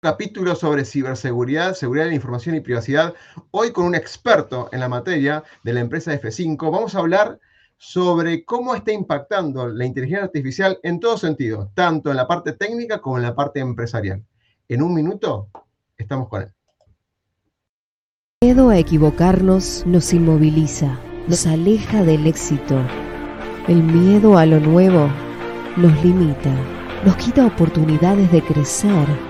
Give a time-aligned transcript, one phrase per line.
[0.00, 3.14] capítulo sobre ciberseguridad, seguridad de la información y privacidad.
[3.50, 7.38] Hoy con un experto en la materia de la empresa F5 vamos a hablar
[7.76, 13.00] sobre cómo está impactando la inteligencia artificial en todo sentido, tanto en la parte técnica
[13.00, 14.24] como en la parte empresarial.
[14.68, 15.48] En un minuto
[15.98, 16.52] estamos con él.
[18.40, 20.98] El miedo a equivocarnos nos inmoviliza,
[21.28, 22.80] nos aleja del éxito.
[23.68, 25.10] El miedo a lo nuevo
[25.76, 26.54] nos limita,
[27.04, 29.29] nos quita oportunidades de crecer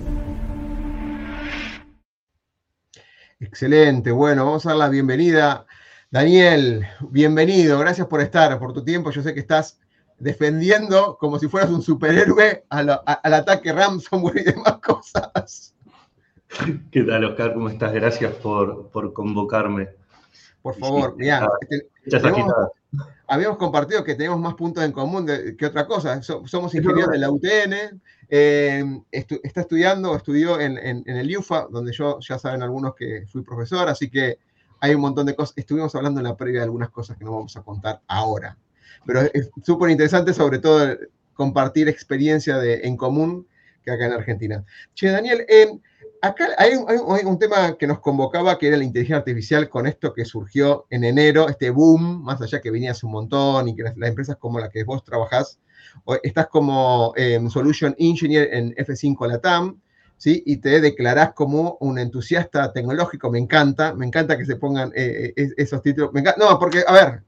[3.41, 5.65] Excelente, bueno, vamos a dar la bienvenida.
[6.11, 9.09] Daniel, bienvenido, gracias por estar, por tu tiempo.
[9.09, 9.79] Yo sé que estás
[10.19, 15.73] defendiendo como si fueras un superhéroe al, ataque ransomware y demás cosas.
[16.91, 17.55] ¿Qué tal, Oscar?
[17.55, 17.91] ¿Cómo estás?
[17.93, 19.89] Gracias por, convocarme.
[20.61, 21.87] Por favor, mira, este,
[23.31, 25.25] habíamos compartido que tenemos más puntos en común
[25.57, 26.21] que otra cosa.
[26.21, 32.37] somos ingenieros de la UTN, eh, está estudiando, estudió en, el UFA, donde yo ya
[32.37, 34.37] saben algunos que fui profesor, así que
[34.81, 35.53] hay un montón de cosas.
[35.55, 38.57] Estuvimos hablando en la previa de algunas cosas que no vamos a contar ahora.
[39.05, 40.97] Pero es súper interesante, sobre todo,
[41.33, 43.47] compartir experiencia de, en común
[43.85, 44.65] que acá en Argentina.
[44.93, 45.71] Che, Daniel, eh,
[46.21, 50.23] acá hay un, tema que nos convocaba, que era la inteligencia artificial, con esto que
[50.23, 54.09] surgió en enero, este boom, más allá que venía hace un montón y que las
[54.09, 55.59] empresas como la que vos trabajás
[56.23, 59.81] estás como em, Solution Engineer en F5 Latam,
[60.17, 60.43] ¿sí?
[60.45, 65.33] Y te declarás como un entusiasta tecnológico, me encanta, me encanta que se pongan eh,
[65.35, 66.11] eh, esos títulos.
[66.37, 67.23] no, porque, a ver,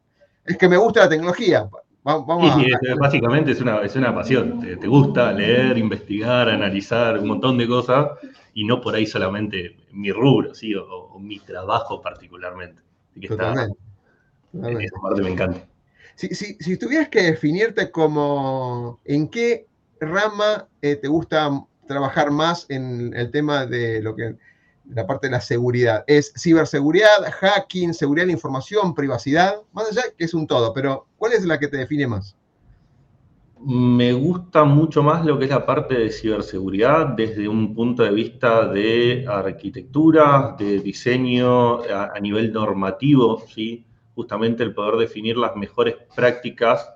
[0.45, 1.67] es que me gusta la tecnología.
[2.03, 4.59] Vamos sí, básicamente es una, es una pasión.
[4.59, 8.11] Te, gusta leer, investigar, analizar un montón de cosas
[8.53, 10.75] y no por ahí solamente mi rubro, ¿sí?
[10.75, 12.81] o, mi trabajo particularmente.
[13.19, 13.77] que Totalmente.
[14.53, 15.65] en esa parte me encanta.
[16.15, 19.67] Si, tuvieras que definirte como en qué
[19.99, 21.49] rama eh, te gusta
[21.87, 24.36] trabajar más en el tema de lo que
[24.86, 30.04] la parte de la seguridad, es ciberseguridad, hacking, seguridad de la información, privacidad, más allá
[30.17, 32.36] que es un todo, pero ¿cuál es la que te define más?
[33.66, 38.11] Me gusta mucho más lo que es la parte de ciberseguridad desde un punto de
[38.11, 43.86] vista de arquitectura, de diseño a, nivel normativo, ¿sí?
[44.16, 46.92] justamente el poder definir las mejores prácticas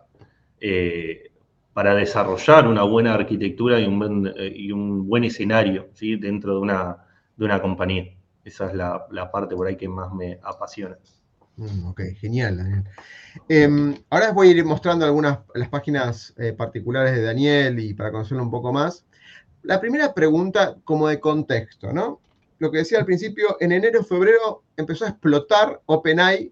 [0.59, 1.31] eh,
[1.71, 6.17] para desarrollar una buena arquitectura y un buen, eh, un buen escenario ¿sí?
[6.17, 7.06] dentro de una,
[7.37, 8.13] de una, compañía.
[8.43, 10.97] Esa es la, parte por ahí que más me apasiona.
[11.55, 12.83] Mm, ok, genial, Daniel.
[13.47, 18.11] Em, ahora voy a ir mostrando algunas las páginas eh, particulares de Daniel y para
[18.11, 19.05] conocerlo un poco más.
[19.63, 22.21] La primera pregunta como de contexto, ¿no?
[22.59, 26.51] Lo que decía al principio, en enero febrero empezó a explotar OpenAI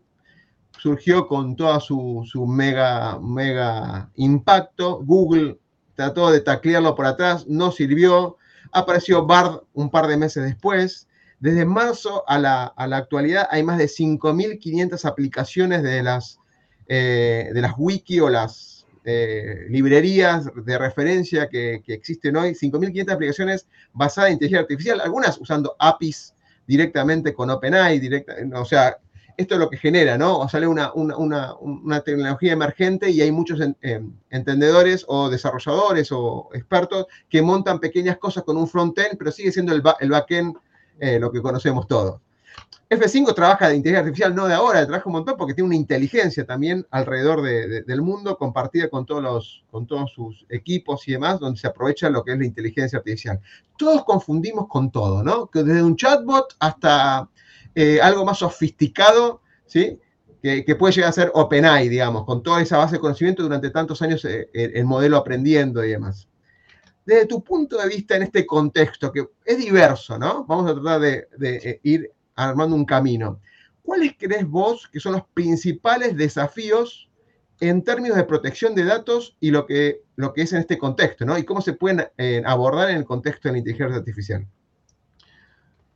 [0.86, 5.02] surgió con todo su, mega, mega impacto.
[5.04, 5.58] Google
[5.96, 8.38] trató de taclearlo por atrás, no sirvió.
[8.76, 11.08] Apareció Bard un par de meses después.
[11.40, 16.40] Desde marzo a la, actualidad hay más de 5.500 aplicaciones de las,
[16.88, 22.52] eh, de las wiki o las eh, librerías de referencia que, que existen hoy.
[22.52, 26.34] 5.500 aplicaciones basadas en inteligencia artificial, algunas usando APIs
[26.68, 28.98] directamente con OpenAI, directa, o sea,
[29.38, 30.40] esto es lo que genera, ¿no?
[30.40, 30.92] O sale una,
[32.04, 33.60] tecnología emergente y hay muchos
[34.30, 39.74] entendedores o desarrolladores o expertos que montan pequeñas cosas con un front-end, pero sigue siendo
[39.74, 40.56] el, el back-end
[41.00, 42.22] eh, lo que conocemos todos.
[42.88, 46.46] F5 trabaja de inteligencia artificial no de ahora, trabaja un montón porque tiene una inteligencia
[46.46, 51.60] también alrededor del mundo compartida con todos, los, con todos sus equipos y demás, donde
[51.60, 53.40] se aprovecha lo que es la inteligencia artificial.
[53.76, 55.48] Todos confundimos con todo, ¿no?
[55.48, 57.28] Que desde un chatbot hasta
[57.76, 60.00] eh, algo más sofisticado, ¿sí?
[60.42, 64.00] Que, puede llegar a ser OpenAI, digamos, con toda esa base de conocimiento durante tantos
[64.04, 66.30] años eh, el, modelo aprendiendo y demás.
[67.04, 70.46] Desde tu punto de vista en este contexto, que es diverso, ¿no?
[70.46, 73.42] Vamos a tratar de, eh, ir armando un camino.
[73.82, 77.10] ¿Cuáles crees vos que son los principales desafíos
[77.60, 81.26] en términos de protección de datos y lo que, lo que es en este contexto,
[81.26, 81.38] ¿no?
[81.40, 82.06] Y cómo se pueden
[82.46, 84.48] abordar en el contexto de la inteligencia artificial.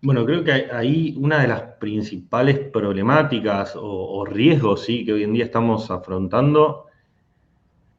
[0.02, 5.04] Bueno, creo que ahí una de las principales problemáticas o, riesgos ¿sí?
[5.06, 6.86] que hoy en día estamos afrontando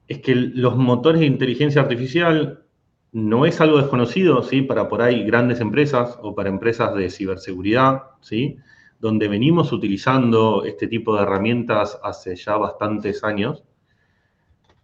[0.08, 2.64] es que los motores de inteligencia artificial
[3.12, 4.62] no es algo desconocido ¿sí?
[4.62, 8.56] para por ahí grandes empresas o para empresas de ciberseguridad, ¿sí?
[8.98, 13.62] donde venimos utilizando este tipo de herramientas hace ya bastantes años.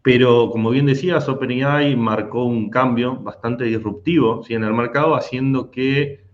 [0.03, 4.53] Pero como bien decías, OpenAI marcó un cambio bastante disruptivo ¿sí?
[4.53, 6.26] en el mercado, haciendo que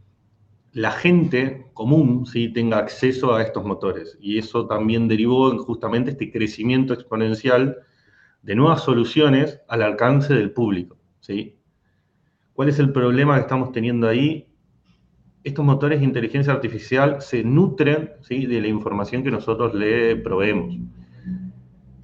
[0.73, 2.49] la gente común ¿sí?
[2.49, 4.17] tenga acceso a estos motores.
[4.21, 7.79] Y eso también derivó en justamente este crecimiento exponencial
[8.43, 10.97] de nuevas soluciones al alcance del público.
[11.21, 11.57] ¿sí?
[12.55, 14.49] ¿Cuál es el problema que estamos teniendo ahí?
[15.45, 20.77] Estos motores de inteligencia artificial se nutren de la información que nosotros le proveemos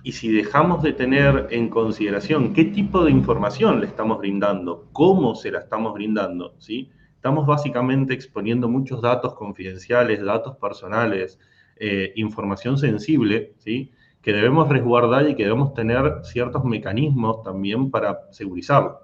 [0.09, 5.35] y si dejamos de tener en consideración qué tipo de información le estamos brindando, cómo
[5.35, 6.91] se la estamos brindando, ¿sí?
[7.19, 11.41] Estamos básicamente exponiendo muchos datos confidenciales, datos personales,
[11.75, 13.91] eh, información sensible, ¿sí?
[14.23, 19.01] que debemos resguardar y que debemos tener ciertos mecanismos también para segurizarlo.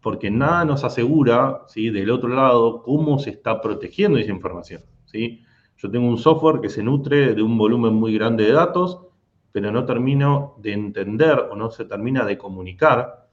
[0.00, 1.90] Porque nada nos asegura, ¿sí?
[1.90, 4.82] del otro lado, cómo se está protegiendo esa información.
[5.04, 5.42] ¿sí?
[5.76, 8.98] Yo tengo un software que se nutre de un volumen muy grande de datos,
[9.52, 13.28] pero no termino de entender o no se termina de comunicar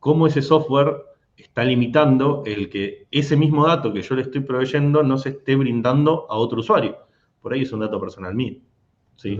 [0.00, 1.08] cómo ese software
[1.38, 5.56] está limitando el que ese mismo dato que yo le estoy proveyendo no se esté
[5.56, 6.98] brindando a otro usuario.
[7.40, 8.58] Por ahí es un dato personal mío.
[9.16, 9.38] ¿sí?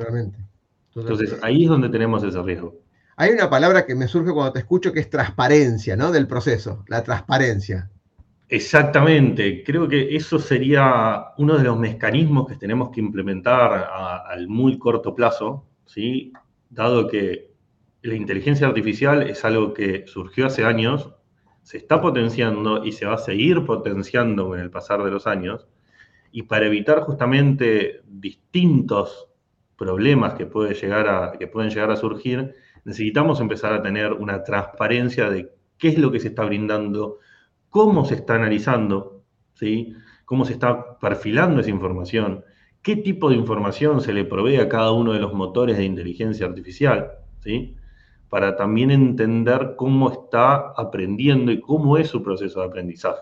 [0.94, 2.80] Entonces, ahí es donde tenemos ese riesgo.
[3.16, 6.12] Hay una palabra que me surge cuando te escucho que es transparencia, ¿no?
[6.12, 7.90] Del proceso, la transparencia.
[8.48, 13.90] Exactamente, creo que eso sería uno de los mecanismos que tenemos que implementar
[14.26, 16.32] al muy corto plazo ¿sí?
[16.70, 17.50] dado que
[18.02, 21.10] la inteligencia artificial es algo que surgió hace años,
[21.68, 25.68] se está potenciando y se va a seguir potenciando con el pasar de los años,
[26.32, 29.28] y para evitar justamente distintos
[29.76, 32.54] problemas que, puede llegar a, que pueden llegar a surgir,
[32.86, 37.18] necesitamos empezar a tener una transparencia de qué es lo que se está brindando,
[37.68, 39.22] cómo se está analizando,
[39.52, 39.92] ¿sí?
[40.24, 42.46] cómo se está perfilando esa información,
[42.80, 46.46] qué tipo de información se le provee a cada uno de los motores de inteligencia
[46.46, 47.10] artificial,
[47.40, 47.76] ¿sí?
[48.28, 53.20] Para también entender cómo está aprendiendo y cómo es su proceso de aprendizaje.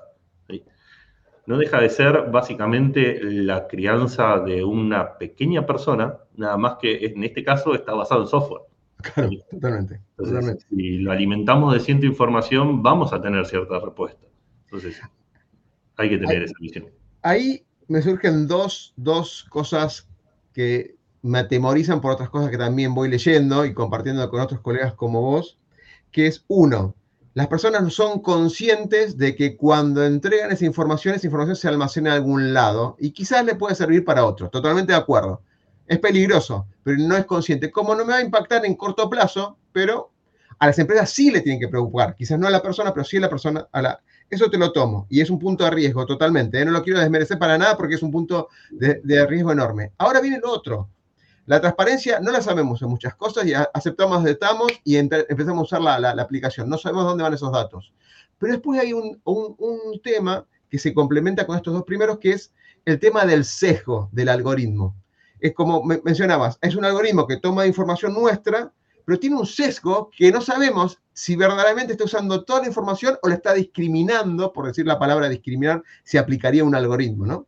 [1.46, 7.22] No deja de ser básicamente la crianza de una pequeña persona, nada más que en
[7.22, 8.62] este caso está basado en software.
[8.96, 10.00] Claro, totalmente,
[10.68, 14.26] Si lo alimentamos de cierta información, vamos a tener cierta respuesta.
[14.64, 15.00] Entonces,
[15.96, 16.86] hay que tener esa visión.
[17.22, 18.94] Ahí me surgen dos,
[19.48, 20.08] cosas
[20.52, 20.95] que
[21.26, 25.20] me atemorizan por otras cosas que también voy leyendo y compartiendo con otros colegas como
[25.20, 25.58] vos,
[26.10, 26.94] que es uno,
[27.34, 32.10] las personas no son conscientes de que cuando entregan esa información, esa información se almacena
[32.10, 34.48] en algún lado y quizás le puede servir para otro.
[34.48, 35.42] Totalmente de acuerdo.
[35.86, 37.70] Es peligroso, pero no es consciente.
[37.70, 40.12] Como no me va a impactar en corto plazo, pero
[40.58, 42.16] a las empresas sí le tienen que preocupar.
[42.16, 44.00] Quizás no a la persona, pero sí a la persona, a la,
[44.30, 45.06] eso te lo tomo.
[45.10, 46.60] Y es un punto de riesgo totalmente.
[46.60, 46.64] ¿eh?
[46.64, 49.92] No lo quiero desmerecer para nada porque es un punto de, riesgo enorme.
[49.98, 50.88] Ahora viene otro.
[51.46, 55.80] La transparencia no la sabemos en muchas cosas y aceptamos, aceptamos y empezamos a usar
[55.80, 56.68] la, aplicación.
[56.68, 57.92] No sabemos dónde van esos datos.
[58.38, 59.20] Pero después hay un,
[60.02, 62.52] tema que se complementa con estos dos primeros, que es
[62.84, 64.96] el tema del sesgo del algoritmo.
[65.38, 68.72] Es como mencionabas, es un algoritmo que toma información nuestra,
[69.04, 73.28] pero tiene un sesgo que no sabemos si verdaderamente está usando toda la información o
[73.28, 77.46] le está discriminando, por decir la palabra discriminar, se aplicaría un algoritmo, ¿no?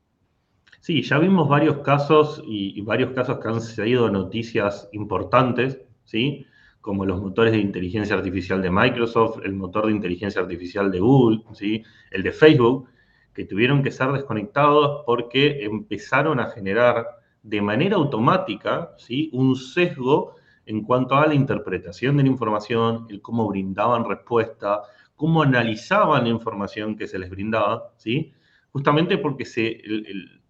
[0.89, 6.47] Sí, ya vimos varios casos y, varios casos que han salido noticias importantes, ¿sí?
[6.81, 11.43] Como los motores de inteligencia artificial de Microsoft, el motor de inteligencia artificial de Google,
[11.53, 11.85] ¿sí?
[12.11, 12.89] El de Facebook,
[13.35, 17.07] que tuvieron que ser desconectados porque empezaron a generar
[17.43, 19.29] de manera automática, ¿sí?
[19.35, 24.81] Un sesgo en cuanto a la interpretación de la información, el cómo brindaban respuesta,
[25.17, 28.33] cómo analizaban la información que se les brindaba, ¿sí?
[28.71, 29.83] Justamente porque se,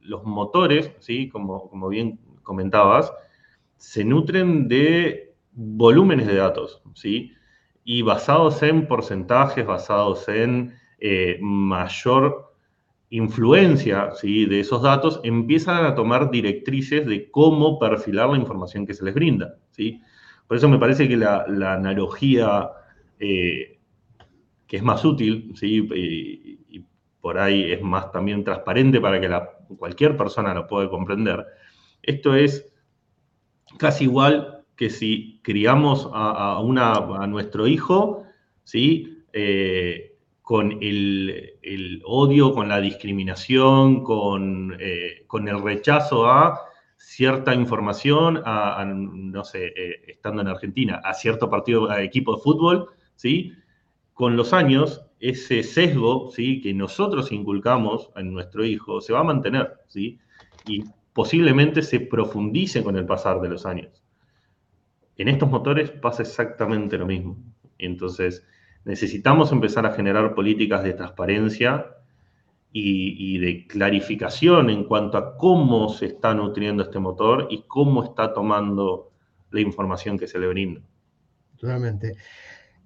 [0.08, 1.28] los motores, ¿sí?
[1.28, 3.12] Como, como bien comentabas,
[3.76, 7.32] se nutren de volúmenes de datos, ¿sí?
[7.84, 12.48] Y basados en porcentajes, basados en eh, mayor
[13.10, 14.46] influencia ¿sí?
[14.46, 19.14] de esos datos, empiezan a tomar directrices de cómo perfilar la información que se les
[19.14, 19.56] brinda.
[19.70, 20.02] ¿sí?
[20.46, 22.70] Por eso me parece que la, analogía
[23.18, 23.78] eh,
[24.66, 25.88] que es más útil, ¿sí?
[27.28, 29.28] Por ahí es más también transparente para que
[29.76, 31.44] cualquier persona lo pueda comprender,
[32.02, 32.72] esto es
[33.76, 38.24] casi igual que si criamos a, a nuestro hijo,
[38.64, 39.24] ¿sí?
[39.34, 46.58] Eh, con el, odio, con la discriminación, con, eh, el rechazo a
[46.96, 53.52] cierta información no sé, eh, estando en Argentina, a cierto partido, equipo de fútbol, ¿sí?
[54.14, 56.60] Con los años, ese sesgo, ¿sí?
[56.60, 60.18] Que nosotros inculcamos en nuestro hijo se va a mantener, ¿sí?
[60.66, 64.04] Y posiblemente se profundice con el pasar de los años.
[65.16, 67.36] En estos motores pasa exactamente lo mismo.
[67.78, 68.46] Entonces,
[68.84, 71.86] necesitamos empezar a generar políticas de transparencia
[72.72, 78.32] y, de clarificación en cuanto a cómo se está nutriendo este motor y cómo está
[78.32, 79.10] tomando
[79.50, 80.82] la información que se le brinda.
[81.56, 82.14] Totalmente.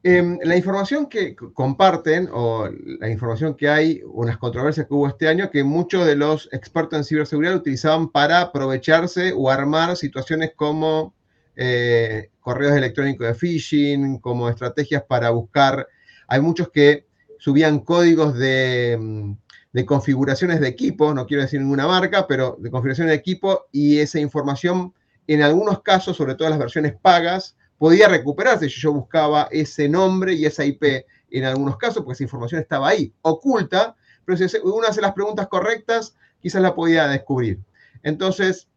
[0.05, 2.69] Em, la información que comparten o
[2.99, 6.99] la información que hay, unas controversias que hubo este año, que muchos de los expertos
[6.99, 11.15] en ciberseguridad utilizaban para aprovecharse o armar situaciones como
[11.55, 15.87] eh, correos electrónicos de phishing, como estrategias para buscar.
[16.27, 17.07] Hay muchos que
[17.39, 19.33] subían códigos de, mm,
[19.73, 23.99] de configuraciones de equipo, no quiero decir ninguna marca, pero de configuraciones de equipo y
[23.99, 24.95] esa información,
[25.29, 30.35] en algunos casos, sobre todo las versiones pagas, podía recuperarse si yo buscaba ese nombre
[30.35, 34.87] y esa IP en algunos casos, porque esa información estaba ahí, oculta, pero si uno
[34.87, 37.61] hace las preguntas correctas, quizás la podía descubrir.
[38.03, 38.69] Entonces,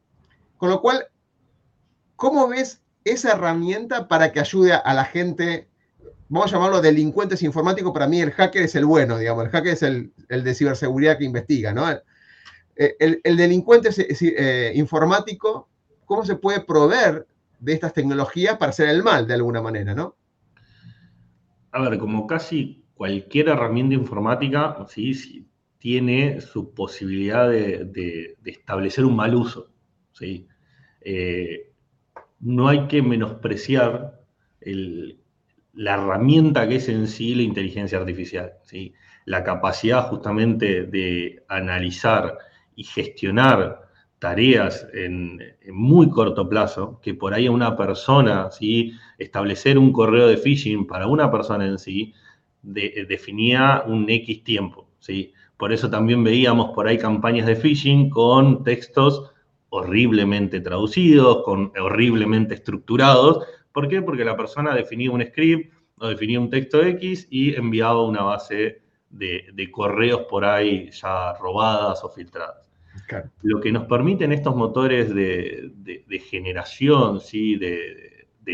[0.57, 1.07] con lo cual,
[2.15, 5.67] ¿cómo ves esa herramienta para que ayude a la gente?
[6.29, 9.73] Vamos a llamarlo delincuentes informáticos, para mí el hacker es el bueno, digamos, el hacker
[9.73, 11.87] es el, de ciberseguridad que investiga, ¿no?
[12.75, 15.69] El, delincuente eh, informático,
[16.05, 17.27] ¿cómo se puede proveer
[17.65, 20.15] de estas tecnologías para hacer el mal de alguna manera, ¿no?
[21.71, 29.35] A ver, como casi cualquier herramienta informática, sí, tiene su posibilidad de, establecer un mal
[29.35, 29.71] uso.
[30.13, 30.47] ¿sí?
[31.01, 31.73] Eh,
[32.39, 34.21] no hay que menospreciar
[35.73, 38.53] la herramienta que es en sí la inteligencia artificial.
[38.63, 38.93] ¿sí?
[39.25, 42.37] La capacidad justamente de analizar
[42.75, 43.84] y gestionar
[44.25, 45.39] tareas en,
[45.71, 48.91] muy corto plazo, que por ahí a una persona, ¿sí?
[49.19, 52.11] establecer un correo de phishing para una persona en sí,
[52.63, 54.89] definía un X tiempo.
[54.97, 55.31] ¿sí?
[55.57, 59.31] Por eso también veíamos por ahí campañas de phishing con textos
[59.69, 63.45] horriblemente traducidos, con horriblemente estructurados.
[63.71, 64.01] ¿Por qué?
[64.01, 68.81] Porque la persona definía un script o definía un texto X y enviaba una base
[69.07, 72.64] de, de correos por ahí ya robadas o filtradas.
[73.41, 77.55] Lo que nos permiten estos motores de, generación, ¿sí?
[77.55, 78.13] De,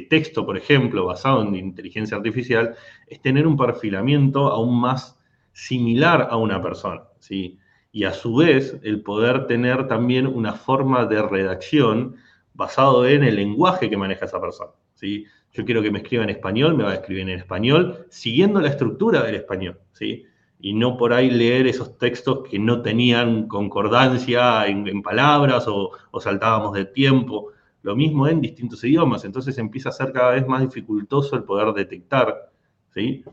[0.10, 2.76] texto, por ejemplo, basado en inteligencia artificial,
[3.08, 5.20] es tener un perfilamiento aún más
[5.52, 7.04] similar a una persona.
[7.20, 7.60] ¿sí?
[7.92, 12.16] Y a su vez, el poder tener también una forma de redacción
[12.54, 14.72] basado en el lenguaje que maneja esa persona.
[14.96, 15.26] ¿sí?
[15.52, 18.70] Yo quiero que me escriba en español, me va a escribir en español, siguiendo la
[18.70, 19.78] estructura del español.
[19.92, 20.26] ¿sí?
[20.62, 26.74] Y no por ahí leer esos textos que no tenían concordancia en, palabras o, saltábamos
[26.74, 27.52] de tiempo.
[27.82, 31.74] Lo mismo en distintos idiomas, entonces empieza a ser cada vez más dificultoso el poder
[31.74, 32.52] detectar
[32.94, 33.26] ¿sí?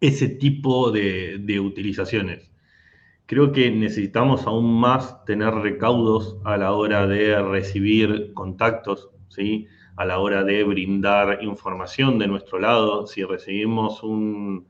[0.00, 2.50] ese tipo de, de utilizaciones.
[3.24, 9.66] Creo que necesitamos aún más tener recaudos a la hora de recibir contactos, ¿sí?
[9.96, 13.06] a la hora de brindar información de nuestro lado.
[13.06, 14.66] Si recibimos un,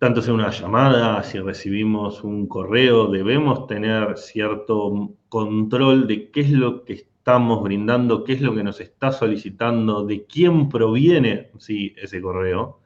[0.00, 6.50] tanto sea una llamada, si recibimos un correo, debemos tener cierto control de qué es
[6.52, 11.50] lo que estamos brindando, qué es lo que nos está solicitando, de quién proviene
[11.96, 12.80] ese correo,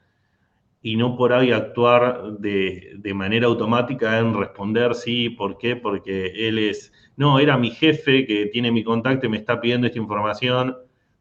[0.82, 5.76] y no por ahí actuar de, manera automática en responder sí, ¿por qué?
[5.76, 9.86] Porque él es, no, era mi jefe que tiene mi contacto y me está pidiendo
[9.86, 10.76] esta información.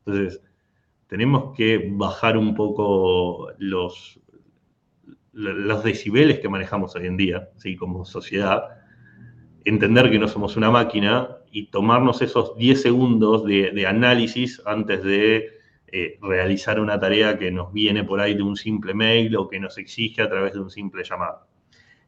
[0.06, 0.42] Entonces,
[1.06, 4.20] tenemos que bajar un poco los,
[5.34, 7.76] los decibeles que manejamos hoy en día, ¿sí?
[7.76, 8.64] como sociedad,
[9.66, 15.50] entender que no somos una máquina y tomarnos esos 10 segundos de, análisis antes de
[15.88, 19.60] eh, realizar una tarea que nos viene por ahí de un simple mail o que
[19.60, 21.48] nos exige a través de un simple llamado.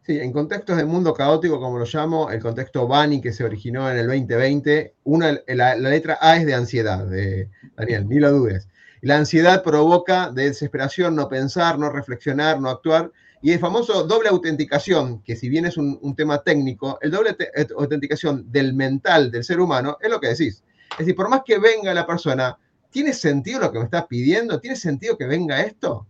[0.05, 3.89] Sí, en contextos de mundo caótico, como lo llamo, el contexto Bani que se originó
[3.89, 8.67] en el 2020, una, la, letra A es de ansiedad, de Daniel, ni lo dudes.
[9.05, 13.11] La ansiedad provoca de desesperación no pensar, no reflexionar, no actuar.
[13.39, 17.37] Y el famoso doble autenticación, que si bien es un, tema técnico, el doble
[17.77, 20.63] autenticación del mental del ser humano es lo que decís.
[20.93, 22.57] Es decir, por más que venga la persona,
[22.89, 24.59] ¿tiene sentido lo que me estás pidiendo?
[24.59, 26.07] ¿Tiene sentido que venga esto?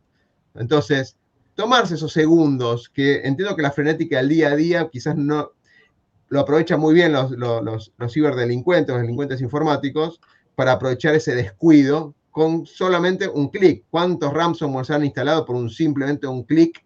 [0.53, 1.17] Entonces,
[1.53, 5.51] tomarse esos segundos, que entiendo que la frenética del día a día quizás no
[6.29, 10.21] lo aprovechan muy bien los ciberdelincuentes, los delincuentes informáticos,
[10.55, 13.85] para aprovechar ese descuido con solamente un clic.
[13.89, 16.83] ¿Cuántos ransomware se han instalado por un simplemente un clic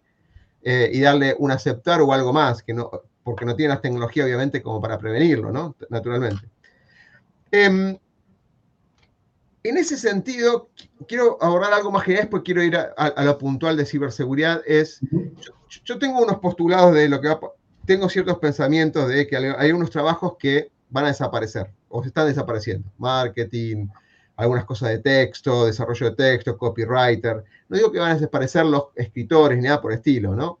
[0.62, 2.62] eh, y darle un aceptar o algo más?
[2.62, 2.88] Que no,
[3.24, 5.74] porque no tiene las tecnologías, obviamente, como para prevenirlo, ¿no?
[5.88, 6.48] Naturalmente.
[7.50, 7.98] Em,
[9.64, 10.70] en ese sentido,
[11.08, 14.62] quiero abordar algo más general, después quiero ir a, lo puntual de ciberseguridad.
[14.64, 15.00] Es,
[15.84, 17.40] yo, tengo unos postulados de lo que va,
[17.86, 22.28] tengo ciertos pensamientos de que hay unos trabajos que van a desaparecer o se están
[22.28, 22.88] desapareciendo.
[22.98, 23.88] Marketing,
[24.40, 27.44] algunas cosas de texto, desarrollo de texto, copywriter.
[27.68, 30.58] No digo que van a desaparecer los escritores ni nada por estilo, ¿no?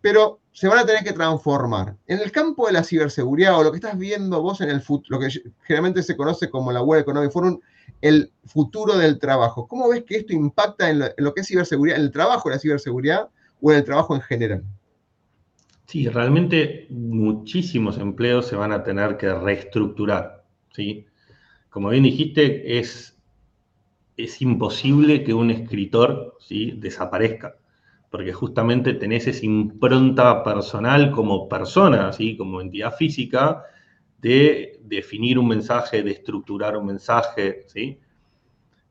[0.00, 1.96] Pero se van a tener que transformar.
[2.06, 5.18] En el campo de la ciberseguridad o lo que estás viendo vos en el futuro,
[5.18, 7.58] lo que generalmente se conoce como la World Economic Forum,
[8.00, 9.66] el futuro del trabajo.
[9.66, 12.60] ¿Cómo ves que esto impacta en lo, que es ciberseguridad, en el trabajo de la
[12.60, 13.28] ciberseguridad
[13.60, 14.64] o en el trabajo en general?
[15.86, 20.44] Sí, realmente muchísimos empleos se van a tener que reestructurar.
[20.72, 21.06] ¿sí?
[21.70, 23.13] Como bien dijiste, es,
[24.16, 27.56] es imposible que un escritor desaparezca
[28.14, 32.36] porque justamente tenés esa impronta personal como persona, ¿sí?
[32.36, 33.64] como entidad física,
[34.18, 37.98] de definir un mensaje, de estructurar un mensaje, ¿sí?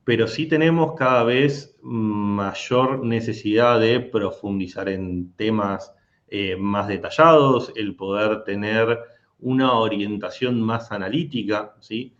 [0.04, 5.94] Pero sí tenemos cada vez mayor necesidad de profundizar en temas
[6.28, 9.00] eh, más detallados, el poder tener
[9.40, 12.14] una orientación más analítica, ¿sí?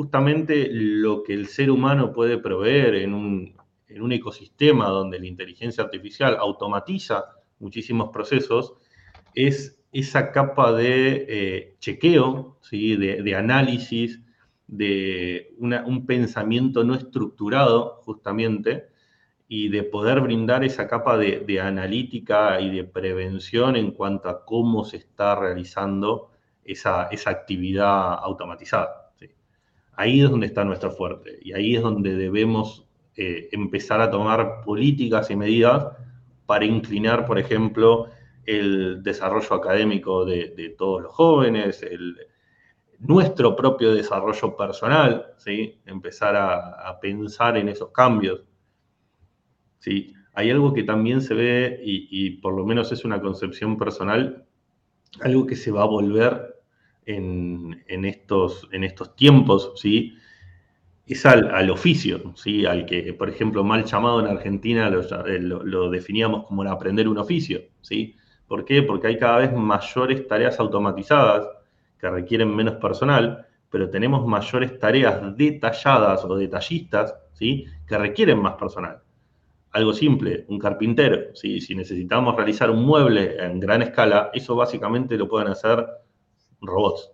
[0.00, 3.54] Justamente lo que el ser humano puede proveer en un,
[3.86, 7.26] en un ecosistema donde la inteligencia artificial automatiza
[7.58, 8.72] muchísimos procesos,
[9.34, 12.96] es esa capa de eh, chequeo, ¿sí?
[12.96, 14.22] de, análisis,
[14.68, 18.86] de un pensamiento no estructurado, justamente,
[19.48, 24.82] y de poder brindar esa capa de, analítica y de prevención en cuanto a cómo
[24.82, 26.30] se está realizando
[26.64, 29.09] esa, esa actividad automatizada.
[29.92, 34.62] Ahí es donde está nuestro fuerte y ahí es donde debemos eh, empezar a tomar
[34.64, 35.88] políticas y medidas
[36.46, 38.08] para inclinar, por ejemplo,
[38.44, 41.84] el desarrollo académico de, todos los jóvenes,
[42.98, 45.80] nuestro propio desarrollo personal, ¿sí?
[45.86, 48.42] empezar a, pensar en esos cambios.
[49.78, 50.12] ¿sí?
[50.34, 54.46] Hay algo que también se ve, y, por lo menos es una concepción personal,
[55.20, 56.49] algo que se va a volver
[57.16, 60.16] en, estos, en estos tiempos, ¿sí?
[61.06, 62.64] es al, oficio, ¿sí?
[62.66, 67.62] al que, por ejemplo, mal llamado en Argentina eh, lo, definíamos como aprender un oficio.
[67.80, 68.16] ¿sí?
[68.46, 68.82] ¿Por qué?
[68.82, 71.48] Porque hay cada vez mayores tareas automatizadas
[71.98, 77.66] que requieren menos personal, pero tenemos mayores tareas detalladas o detallistas ¿sí?
[77.88, 79.00] que requieren más personal.
[79.72, 81.34] Algo simple, un carpintero.
[81.34, 81.60] ¿sí?
[81.60, 85.86] Si necesitamos realizar un mueble en gran escala, eso básicamente lo pueden hacer
[86.60, 87.10] robots.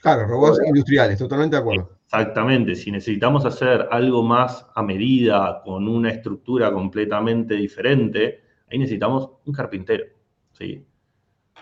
[0.00, 1.98] Claro, robots industriales, totalmente de acuerdo.
[2.04, 9.30] Exactamente, si necesitamos hacer algo más a medida, con una estructura completamente diferente, ahí necesitamos
[9.44, 10.04] un carpintero.
[10.52, 10.86] ¿sí?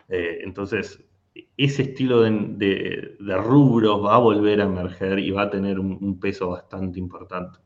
[0.08, 1.02] Eh, entonces,
[1.56, 6.50] ese estilo de, rubros va a volver a emerger y va a tener un, peso
[6.50, 7.58] bastante importante.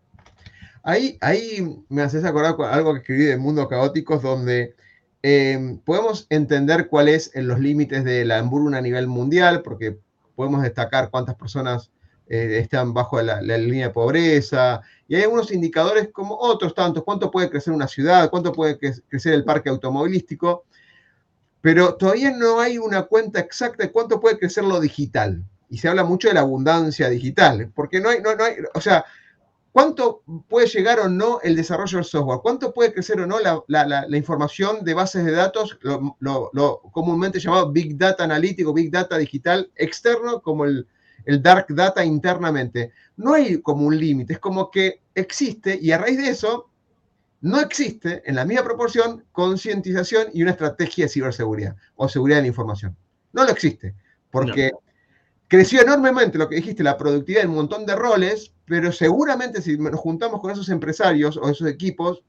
[0.83, 4.75] Ahí, ahí me haces acordar algo que escribí de Mundo Caóticos, donde
[5.23, 9.99] eh, podemos entender cuáles son los límites de la hambruna a nivel mundial, porque
[10.35, 11.91] podemos destacar cuántas personas
[12.27, 17.31] eh, están bajo la, línea de pobreza, y hay algunos indicadores como otros tantos, cuánto
[17.31, 20.65] puede crecer una ciudad, cuánto puede crecer el parque automovilístico,
[21.61, 25.45] pero todavía no hay una cuenta exacta de cuánto puede crecer lo digital.
[25.69, 29.05] Y se habla mucho de la abundancia digital, porque no hay, no, hay o sea,
[29.73, 34.07] cuánto puede llegar o no el desarrollo del software, cuánto puede crecer o no la,
[34.17, 39.71] información de bases de datos, lo, lo, comúnmente llamado Big Data analítico, Big Data digital
[39.77, 40.87] externo, como el,
[41.25, 42.93] el dark data internamente.
[43.17, 46.71] No hay como un límite, es como que existe y a raíz de eso
[47.43, 52.43] no existe en la misma proporción concientización y una estrategia de ciberseguridad o seguridad de
[52.43, 52.97] la información.
[53.33, 53.95] No lo existe,
[54.31, 54.73] porque
[55.49, 59.77] creció enormemente lo que dijiste, la productividad en un montón de roles, pero seguramente si
[59.77, 62.23] nos juntamos con esos empresarios o esos equipos,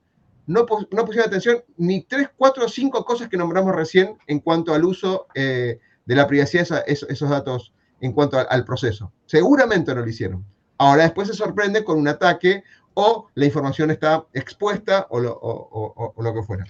[0.47, 4.73] no, no pusieron atención ni tres, cuatro o cinco cosas que nombramos recién en cuanto
[4.73, 9.13] al uso eh, de la privacidad de esos datos en cuanto al proceso.
[9.27, 10.43] Seguramente no lo hicieron.
[10.79, 12.63] Ahora después se sorprende con un ataque
[12.95, 16.65] o la información está expuesta o lo, que fuera.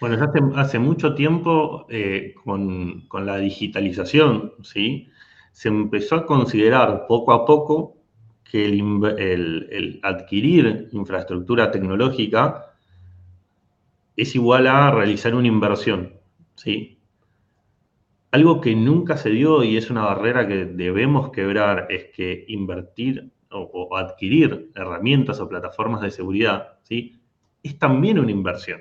[0.00, 5.08] Bueno, hace, hace mucho tiempo eh, con, la digitalización, ¿sí?
[5.52, 7.93] se empezó a considerar poco a poco
[8.54, 12.66] que el, adquirir infraestructura tecnológica
[14.14, 16.12] es igual a realizar una inversión.
[16.54, 17.00] ¿sí?
[18.30, 23.32] Algo que nunca se dio y es una barrera que debemos quebrar es que invertir
[23.50, 27.20] o, adquirir herramientas o plataformas de seguridad ¿sí?
[27.60, 28.80] es también una inversión.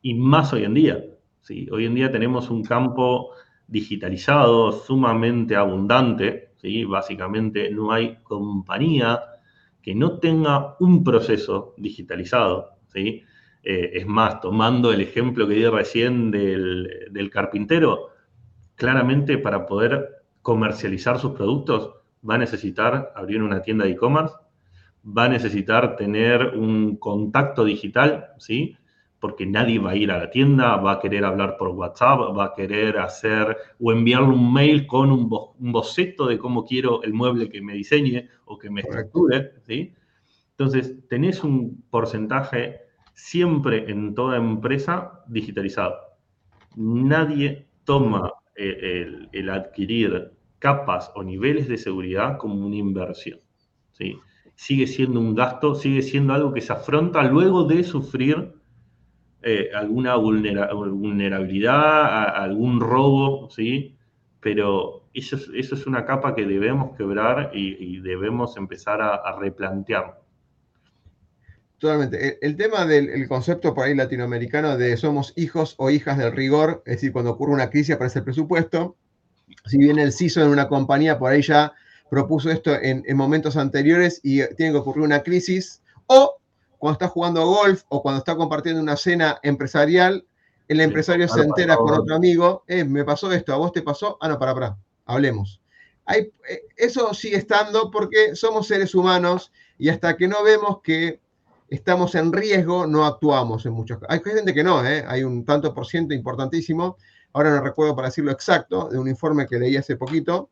[0.00, 1.04] Y más hoy en día.
[1.42, 1.68] ¿sí?
[1.70, 3.32] Hoy en día tenemos un campo
[3.66, 6.43] digitalizado, sumamente abundante.
[6.86, 9.20] Básicamente no hay compañía
[9.82, 12.70] que no tenga un proceso digitalizado.
[12.94, 13.20] Eh,
[13.62, 18.10] es más, tomando el ejemplo que di recién del, del carpintero,
[18.76, 21.90] claramente para poder comercializar sus productos,
[22.28, 24.34] va a necesitar abrir una tienda de e-commerce,
[25.04, 28.76] va a necesitar tener un contacto digital, ¿sí?
[29.24, 32.44] Porque nadie va a ir a la tienda, va a querer hablar por WhatsApp, va
[32.44, 37.48] a querer hacer o enviarle un mail con un, boceto de cómo quiero el mueble
[37.48, 39.94] que me diseñe o que me estructure, ¿sí?
[40.50, 42.82] Entonces, tenés un porcentaje
[43.14, 45.96] siempre en toda empresa digitalizado.
[46.76, 53.40] Nadie toma eh, el, adquirir capas o niveles de seguridad como una inversión.
[53.92, 54.18] ¿sí?
[54.54, 58.52] Sigue siendo un gasto, sigue siendo algo que se afronta luego de sufrir
[59.46, 63.94] eh, alguna vulnerabilidad, algún robo, ¿sí?
[64.40, 70.20] pero eso es, una capa que debemos quebrar y, debemos empezar a, replantear.
[71.78, 72.38] Totalmente.
[72.40, 76.96] El, tema del concepto por ahí latinoamericano de somos hijos o hijas del rigor, es
[76.96, 78.96] decir, cuando ocurre una crisis aparece el presupuesto.
[79.66, 81.72] Si bien el CISO en una compañía por ahí ya
[82.10, 86.38] propuso esto en, momentos anteriores y tiene que ocurrir una crisis, o
[86.84, 90.26] cuando está jugando golf o cuando está compartiendo una cena empresarial,
[90.68, 94.18] el empresario se entera con otro amigo, eh, me pasó esto, a vos te pasó,
[94.20, 95.62] ah, no, para, para, hablemos.
[96.04, 101.20] Hay, eh, eso sigue estando porque somos seres humanos y hasta que no vemos que
[101.70, 104.14] estamos en riesgo, no actuamos en muchos casos.
[104.14, 105.06] Hay gente que no, ¿eh?
[105.08, 106.98] hay un tanto por ciento importantísimo,
[107.32, 110.50] ahora no recuerdo para decirlo exacto, de un informe que leí hace poquito,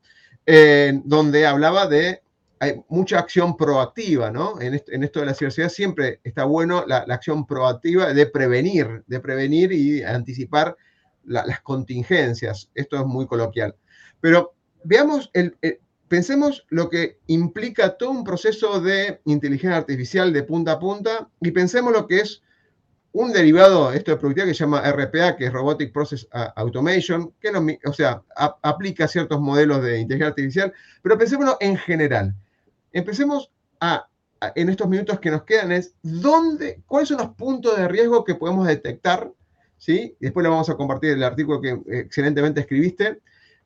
[1.05, 2.22] donde hablaba de
[2.63, 4.61] hay mucha acción proactiva, ¿no?
[4.61, 9.73] En esto, de la ciberseguridad siempre está bueno la, acción proactiva de prevenir, de prevenir
[9.73, 10.77] y anticipar
[11.25, 12.71] las contingencias.
[12.75, 13.75] Esto es muy coloquial.
[14.21, 15.57] Pero veamos el,
[16.13, 21.53] Pensemos lo que implica todo un proceso de inteligencia artificial de punta a punta y
[21.53, 22.43] pensemos lo que es
[23.13, 27.51] un derivado esto de productividad que se llama RPA, que es Robotic Process Automation, que
[27.51, 32.37] no, o sea, aplica ciertos modelos de inteligencia artificial, pero pensémoslo en general.
[32.93, 33.51] Empecemos
[33.81, 34.07] a,
[34.55, 38.35] en estos minutos que nos quedan, es dónde, cuáles son los puntos de riesgo que
[38.35, 39.31] podemos detectar,
[39.79, 40.17] ¿sí?
[40.21, 43.21] Después le vamos a compartir el artículo que excelentemente escribiste,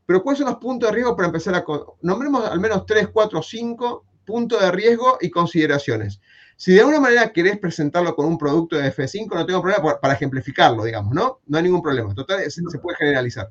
[0.06, 1.64] pero ¿cuáles son los puntos de riesgo para empezar a...
[2.02, 6.20] Nombremos al menos 3, 4, 5 puntos de riesgo y consideraciones.
[6.56, 10.14] Si de alguna manera querés presentarlo con un producto de F5, no tengo problema para
[10.14, 11.40] ejemplificarlo, digamos, ¿no?
[11.46, 12.14] No hay ningún problema.
[12.14, 13.50] Total, se, puede generalizar.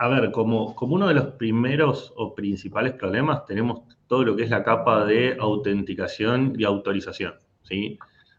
[0.00, 4.44] A ver, como, como uno de los primeros o principales problemas, tenemos todo lo que
[4.44, 7.34] es la capa de autenticación y autorización,
[7.64, 7.98] ¿sí?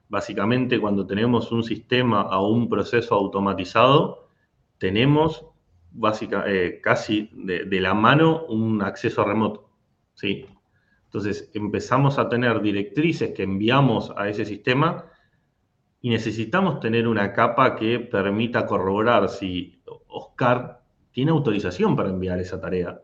[0.09, 4.27] Básicamente, cuando tenemos un sistema o un proceso automatizado,
[4.79, 5.45] tenemos
[5.91, 9.69] básica, eh, casi de, la mano un acceso remoto.
[10.15, 10.47] ¿sí?
[11.05, 15.05] Entonces empezamos a tener directrices que enviamos a ese sistema
[16.01, 20.80] y necesitamos tener una capa que permita corroborar si Oscar
[21.11, 22.99] tiene autorización para enviar esa tarea.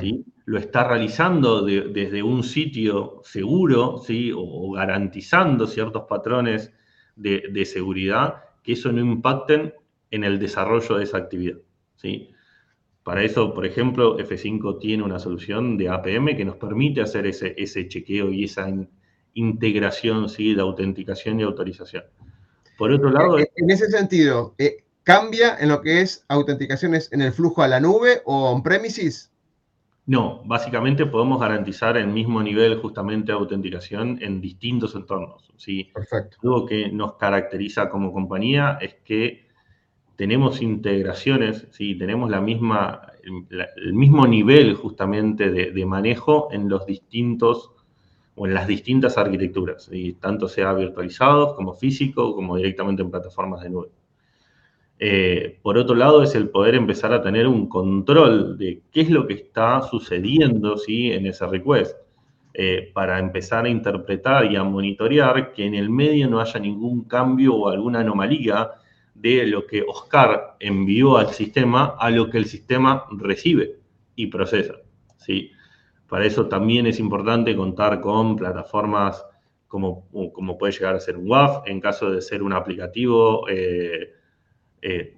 [0.00, 0.24] ¿sí?
[0.46, 4.32] Lo está realizando desde un sitio seguro ¿sí?
[4.34, 6.72] o, garantizando ciertos patrones
[7.14, 9.74] de, de seguridad que eso no impacten
[10.10, 11.58] en el desarrollo de esa actividad.
[11.96, 12.30] ¿sí?
[13.02, 17.54] Para eso, por ejemplo, F5 tiene una solución de APM que nos permite hacer ese,
[17.56, 18.68] ese chequeo y esa
[19.34, 20.54] integración ¿sí?
[20.54, 22.04] de autenticación y autorización.
[22.76, 23.38] Por otro lado...
[23.38, 27.78] En ese sentido, eh, ¿cambia en lo que es autenticaciones en el flujo a la
[27.78, 29.30] nube o on-premises?
[30.04, 35.52] No, básicamente podemos garantizar el mismo nivel justamente de autenticación en distintos entornos.
[35.56, 35.84] ¿sí?
[35.94, 36.38] Perfecto.
[36.42, 39.46] Algo que nos caracteriza como compañía es que
[40.16, 41.96] tenemos integraciones, ¿sí?
[41.96, 43.02] tenemos la misma,
[43.76, 47.70] el, mismo nivel justamente de, manejo en los distintos
[48.34, 53.62] o en las distintas arquitecturas, y tanto sea virtualizados como físico, como directamente en plataformas
[53.62, 53.90] de nube.
[54.98, 59.10] Eh, por otro lado, es el poder empezar a tener un control de qué es
[59.10, 61.12] lo que está sucediendo ¿sí?
[61.12, 61.96] en ese request,
[62.54, 67.04] eh, para empezar a interpretar y a monitorear que en el medio no haya ningún
[67.04, 68.70] cambio o alguna anomalía
[69.14, 73.76] de lo que Oscar envió al sistema a lo que el sistema recibe
[74.14, 74.76] y procesa.
[75.18, 75.50] ¿sí?
[76.08, 79.24] Para eso también es importante contar con plataformas
[79.68, 84.12] como, como puede llegar a ser un WAF, en caso de ser un aplicativo, eh,
[84.82, 85.16] eh,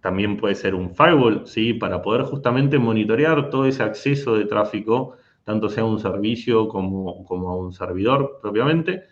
[0.00, 1.74] también puede ser un firewall, ¿sí?
[1.74, 7.50] para poder justamente monitorear todo ese acceso de tráfico, tanto sea un servicio como, como
[7.50, 9.04] a un servidor propiamente,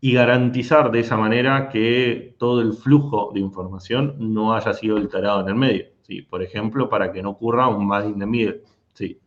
[0.00, 5.40] y garantizar de esa manera que todo el flujo de información no haya sido alterado
[5.40, 5.86] en el medio.
[6.02, 6.22] ¿sí?
[6.22, 8.62] Por ejemplo, para que no ocurra un más in the middle.
[8.94, 9.20] ¿sí?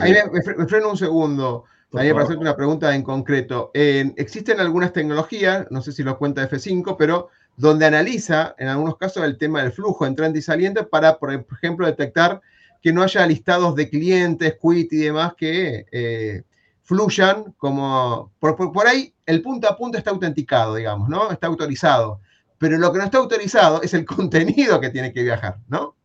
[0.00, 1.64] Ahí me, freno un segundo.
[1.94, 3.70] Ahí para hacerte una pregunta en concreto.
[3.72, 9.24] existen algunas tecnologías, no sé si lo cuenta F5, pero donde analiza en algunos casos
[9.24, 12.40] el tema del flujo entrante y saliente para, por ejemplo, detectar
[12.80, 16.42] que no haya listados de clientes, quit y demás que eh,
[16.84, 21.32] fluyan como, por, por, ahí el punto a punto está autenticado, digamos, ¿no?
[21.32, 22.20] Está autorizado.
[22.58, 25.96] Pero lo que no está autorizado es el contenido que tiene que viajar, ¿no?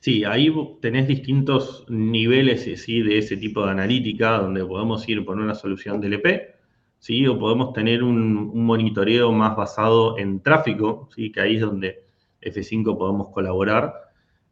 [0.00, 3.00] Sí, ahí tenés distintos niveles ¿sí?
[3.00, 6.57] de ese tipo de analítica, donde podemos ir por una solución DLP,
[6.98, 7.26] ¿sí?
[7.26, 11.32] o podemos tener un, monitoreo más basado en tráfico, ¿sí?
[11.32, 12.04] que ahí es donde
[12.42, 13.94] F5 podemos colaborar,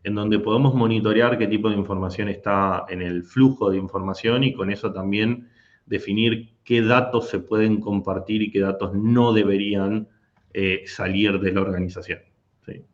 [0.02, 4.54] en donde podemos monitorear qué tipo de información está en el flujo de información y
[4.54, 5.48] con eso también
[5.84, 10.08] definir qué datos se pueden compartir y qué datos no deberían
[10.52, 12.20] eh, salir de la organización.
[12.64, 12.84] ¿sí?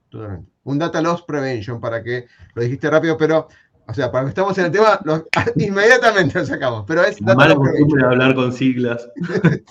[0.65, 3.49] Un data loss prevention, para que lo dijiste rápido, pero,
[3.93, 5.01] o sea, para que estamos en el tema,
[5.57, 8.05] inmediatamente lo sacamos, pero es loss prevention.
[8.05, 9.07] hablar con siglas.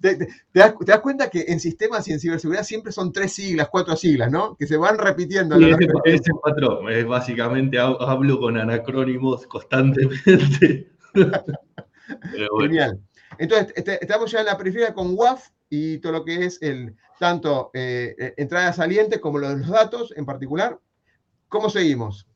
[0.00, 4.30] Te, das, cuenta que en sistemas y en ciberseguridad siempre son tres siglas, cuatro siglas,
[4.30, 4.54] ¿no?
[4.54, 5.56] Que se van repitiendo.
[5.56, 6.90] Sí, ese, ese patrón.
[6.90, 10.90] Es básicamente hablo con anacrónimos constantemente.
[12.60, 13.00] Genial.
[13.38, 16.94] Entonces, este, estamos ya en la periferia con WAF y todo lo que es el
[17.18, 20.78] tanto eh, eh, entrada saliente como lo de los datos en particular.
[21.48, 22.26] ¿Cómo seguimos?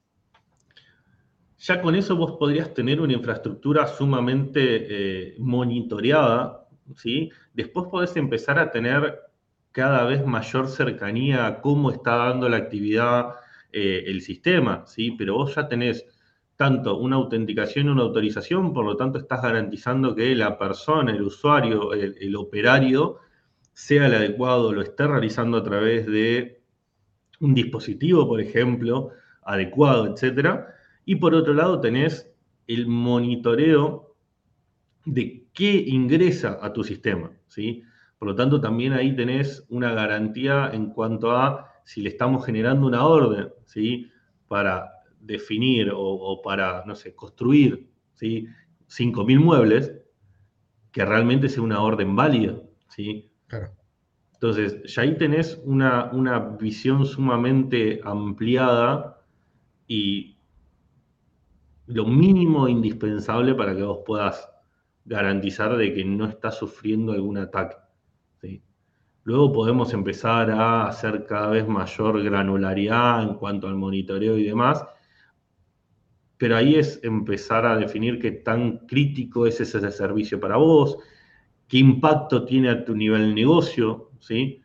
[1.58, 7.30] Ya con eso vos podrías tener una infraestructura sumamente eh, monitoreada ¿sí?
[7.52, 9.20] Después podés empezar a tener
[9.72, 13.34] cada vez mayor cercanía a cómo está dando la actividad
[13.72, 15.12] eh, el sistema, ¿sí?
[15.12, 16.06] Pero vos ya tenés
[16.56, 21.22] tanto una autenticación y una autorización, por lo tanto estás garantizando que la persona, el
[21.22, 23.18] usuario, el, operario,
[23.72, 26.60] sea el adecuado, lo esté realizando a través de
[27.40, 29.10] un dispositivo, por ejemplo,
[29.44, 30.64] adecuado, etc.
[31.08, 32.30] Y por otro lado tenés
[32.66, 34.14] el monitoreo
[35.06, 37.82] de qué ingresa a tu sistema, ¿sí?
[38.18, 42.86] Por lo tanto, también ahí tenés una garantía en cuanto a si le estamos generando
[42.86, 44.10] una orden, ¿sí?
[44.48, 44.86] Para
[45.18, 48.46] definir o, para, no sé, construir, ¿sí?
[48.88, 49.94] 5.000 muebles,
[50.92, 53.30] que realmente sea una orden válida, ¿sí?
[53.46, 53.70] Claro.
[54.34, 59.22] Entonces, ya ahí tenés una, una visión sumamente ampliada
[59.86, 60.37] y
[61.88, 64.48] lo mínimo indispensable para que vos puedas
[65.04, 67.76] garantizar de que no está sufriendo algún ataque.
[69.24, 74.82] Luego podemos empezar a hacer cada vez mayor granularidad en cuanto al monitoreo y demás,
[76.38, 80.96] pero ahí es empezar a definir qué tan crítico es ese servicio para vos,
[81.66, 84.62] qué impacto tiene a tu nivel negocio, ¿sí?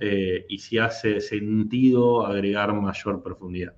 [0.00, 3.74] Eh, y si hace sentido agregar mayor profundidad.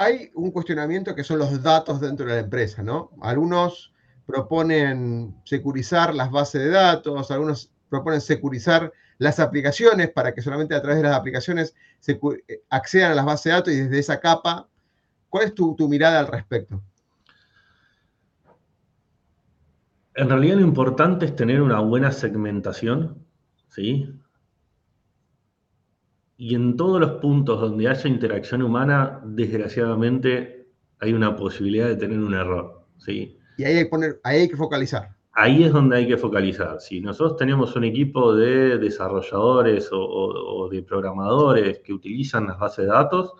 [0.00, 3.10] Hay un cuestionamiento que son los datos dentro de la empresa, ¿no?
[3.20, 3.92] Algunos
[4.24, 10.80] proponen securizar las bases de datos, algunos proponen securizar las aplicaciones para que solamente a
[10.80, 14.20] través de las aplicaciones se eh, accedan a las bases de datos y desde esa
[14.20, 14.66] capa.
[15.28, 16.82] ¿Cuál es tu, mirada al respecto?
[20.14, 23.22] En realidad lo importante es tener una buena segmentación,
[23.68, 24.18] ¿sí?
[26.40, 32.18] Y en todos los puntos donde haya interacción humana, desgraciadamente hay una posibilidad de tener
[32.18, 33.36] un error, ¿sí?
[33.58, 35.10] Y ahí hay, que poner, ahí hay que focalizar.
[35.32, 36.80] Ahí es donde hay que focalizar.
[36.80, 42.90] Si nosotros tenemos un equipo de desarrolladores o, de programadores que utilizan las bases de
[42.90, 43.34] datos,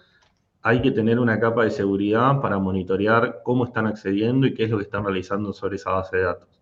[0.60, 4.70] hay que tener una capa de seguridad para monitorear cómo están accediendo y qué es
[4.70, 6.60] lo que están realizando sobre esa base de datos.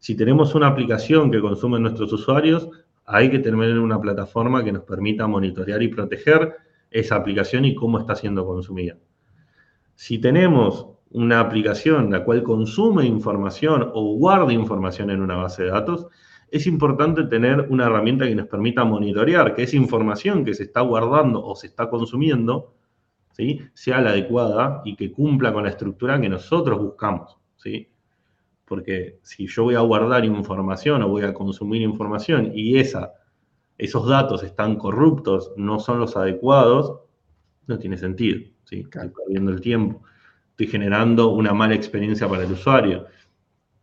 [0.00, 2.68] Si tenemos una aplicación que consumen nuestros usuarios,
[3.04, 6.56] hay que tener una plataforma que nos permita monitorear y proteger
[6.90, 8.96] esa aplicación y cómo está siendo consumida.
[9.94, 15.70] Si tenemos una aplicación la cual consume información o guarda información en una base de
[15.70, 16.06] datos,
[16.50, 20.82] es importante tener una herramienta que nos permita monitorear que esa información que se está
[20.82, 22.74] guardando o se está consumiendo
[23.32, 23.60] ¿sí?
[23.72, 27.38] sea la adecuada y que cumpla con la estructura que nosotros buscamos.
[27.56, 27.88] ¿sí?
[28.72, 33.12] Porque si yo voy a guardar información o voy a consumir información y esa,
[33.76, 37.00] esos datos están corruptos, no son los adecuados,
[37.66, 38.40] no tiene sentido.
[38.64, 38.80] ¿sí?
[38.80, 40.02] Estoy perdiendo el tiempo
[40.52, 43.06] estoy generando una mala experiencia para el usuario.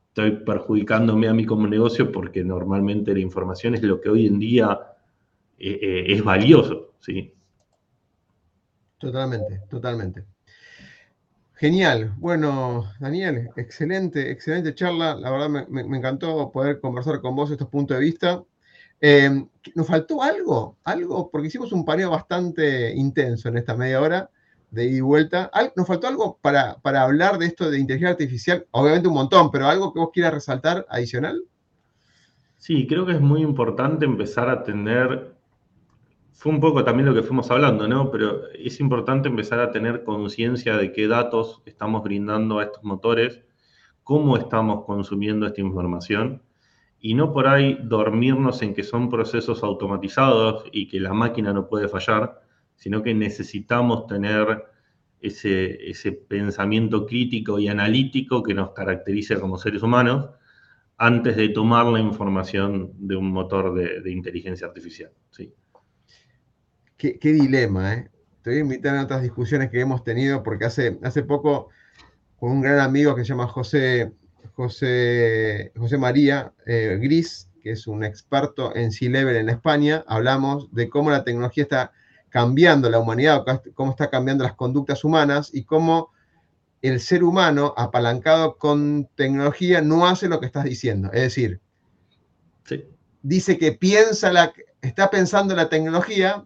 [0.07, 4.39] Estoy perjudicándome a mí como negocio porque normalmente la información es lo que hoy en
[4.39, 4.79] día
[5.57, 7.33] eh, eh, es valioso, ¿sí?
[8.97, 10.25] Totalmente, totalmente.
[11.59, 12.13] Genial.
[12.15, 15.13] Bueno, Daniel, excelente, excelente charla.
[15.15, 18.41] La verdad me, encantó poder conversar con vos estos puntos de vista.
[19.01, 19.45] Eh,
[19.75, 20.77] ¿Nos faltó algo?
[20.85, 24.29] Algo, porque hicimos un paneo bastante intenso en esta media hora
[24.71, 25.51] de ida y vuelta.
[25.75, 28.65] ¿Nos faltó algo para, hablar de esto de inteligencia artificial?
[28.71, 31.43] Obviamente un montón, pero algo que vos quieras resaltar adicional.
[32.55, 35.35] Sí, creo que es muy importante empezar a tener
[36.39, 38.09] fue un poco también lo que fuimos hablando, ¿no?
[38.11, 43.41] Pero es importante empezar a tener conciencia de qué datos estamos brindando a estos motores,
[44.05, 46.41] cómo estamos consumiendo esta información
[47.01, 51.67] y no por ahí dormirnos en que son procesos automatizados y que la máquina no
[51.67, 52.41] puede fallar,
[52.75, 54.63] sino que necesitamos tener
[55.19, 60.29] ese, pensamiento crítico y analítico que nos caracteriza como seres humanos
[60.97, 65.11] antes de tomar la información de un motor de, inteligencia artificial.
[65.31, 65.53] ¿sí?
[66.99, 68.09] Qué, dilema, ¿eh?
[68.41, 71.69] Te voy a invitar a otras discusiones que hemos tenido, porque hace, hace poco,
[72.37, 74.11] con un gran amigo que se llama José,
[74.53, 80.89] José, José María eh, Gris, que es un experto en C-Level en España, hablamos de
[80.89, 81.93] cómo la tecnología está
[82.27, 86.11] cambiando la humanidad, cómo está cambiando las conductas humanas y cómo
[86.81, 91.09] el ser humano apalancado con tecnología no hace lo que estás diciendo.
[91.13, 91.61] Es decir,
[93.21, 96.45] dice que piensa la, está pensando la tecnología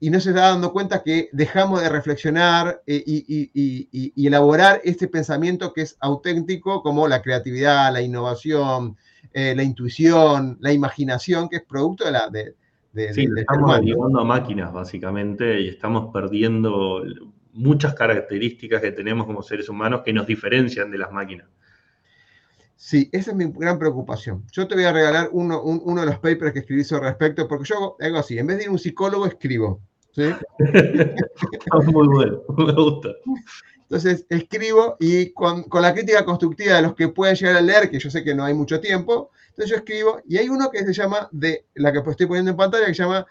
[0.00, 5.72] y no se está dando cuenta que dejamos de reflexionar eh, y, elaborar este pensamiento
[5.72, 8.96] que es auténtico como la creatividad, la innovación,
[9.32, 12.54] eh, la intuición, la imaginación, que es producto de la, de,
[13.12, 17.02] sí, estamos llevando a máquinas, básicamente, y estamos perdiendo
[17.52, 21.48] muchas características que tenemos como seres humanos que nos diferencian de las máquinas.
[22.76, 24.44] Sí, esa es mi gran preocupación.
[24.52, 27.96] Yo te voy a regalar uno, de los papers que escribí sobre respecto, porque yo
[28.00, 29.82] hago así, en vez de ir a un psicólogo, escribo.
[30.12, 30.34] ¿Sí?
[31.92, 33.08] Muy bueno, me gusta.
[33.82, 37.90] Entonces, escribo y con, con, la crítica constructiva de los que pueden llegar a leer,
[37.90, 40.84] que yo sé que no hay mucho tiempo, entonces yo escribo, y hay uno que
[40.84, 43.26] se llama, de la que estoy poniendo en pantalla, que se llama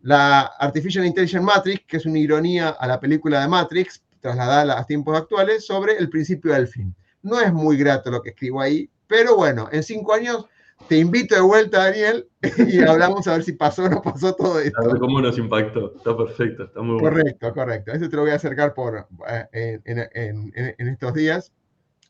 [0.00, 4.84] la Artificial Intelligence Matrix, que es una ironía a la película de Matrix, trasladada a
[4.84, 6.94] tiempos actuales, sobre el principio del fin.
[7.22, 10.46] No es muy grato lo que escribo ahí, pero bueno, en cinco años
[10.88, 12.28] te invito de vuelta, Daniel,
[12.68, 14.80] y hablamos a ver si pasó o no pasó todo esto.
[14.80, 15.94] A ver cómo nos impactó.
[15.96, 17.10] Está perfecto, está muy bueno.
[17.10, 17.92] Correcto, correcto.
[17.92, 19.06] Eso te lo voy a acercar por,
[19.52, 21.52] eh, en, estos días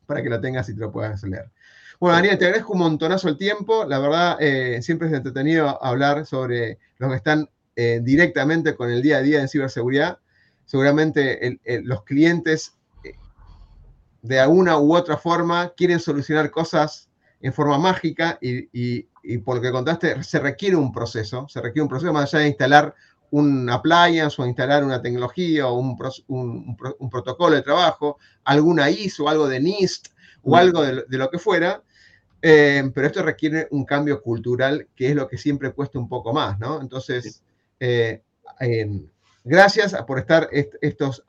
[0.06, 1.50] para que lo tengas y te lo puedas leer.
[2.00, 3.84] Bueno, Daniel, te agradezco un montonazo el tiempo.
[3.84, 9.02] La verdad, eh, siempre es entretenido hablar sobre los que están eh, directamente con el
[9.02, 10.18] día a día en ciberseguridad.
[10.64, 13.14] Seguramente los clientes, eh,
[14.22, 17.08] de alguna u otra forma, quieren solucionar cosas
[17.42, 19.02] en forma mágica y,
[19.38, 22.48] por lo que contaste, se requiere un proceso, se requiere un proceso más allá de
[22.48, 22.94] instalar
[23.30, 25.96] un appliance o instalar una tecnología o un,
[26.28, 30.08] un, protocolo de trabajo, alguna ISO, algo de NIST
[30.42, 31.82] o algo de, lo que fuera,
[32.42, 36.32] eh, pero esto requiere un cambio cultural, que es lo que siempre cuesta un poco
[36.32, 36.80] más, ¿no?
[36.80, 37.42] Entonces,
[37.80, 38.22] eh,
[39.44, 41.24] gracias por estar estos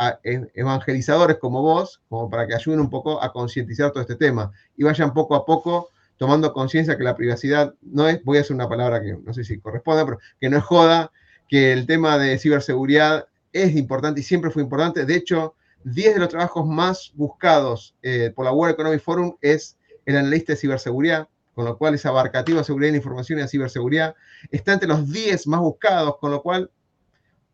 [0.53, 4.83] evangelizadores como vos, como para que ayuden un poco a concientizar todo este tema y
[4.83, 5.92] vayan poco a poco
[6.23, 9.43] tomando conciencia que la privacidad no es, voy a hacer una palabra que no sé
[9.43, 11.11] si corresponde, pero que no es joda,
[11.49, 15.05] que el tema de ciberseguridad es importante y siempre fue importante.
[15.05, 19.77] De hecho, 10 de los trabajos más buscados eh, por la World Economic Forum es
[20.05, 23.41] el analista de ciberseguridad, con lo cual es abarcativo a seguridad de la información y
[23.41, 24.15] a ciberseguridad.
[24.49, 26.71] Está entre los 10 más buscados, con lo cual,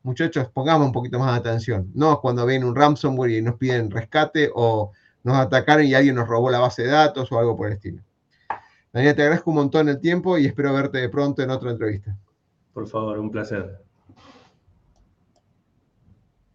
[0.03, 1.89] muchachos, pongamos un poquito más de atención.
[1.95, 4.91] No cuando viene un ransomware y nos piden rescate o
[5.23, 8.03] nos atacaron y alguien nos robó la base de datos o algo por el estilo.
[8.91, 12.17] Daniel, te agradezco un montón el tiempo y espero verte pronto en otra entrevista.
[12.73, 13.83] Por favor, un placer.